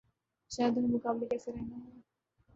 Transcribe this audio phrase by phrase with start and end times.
[0.51, 1.99] جانتا ہوں مقابلہ کیسے کرنا ہے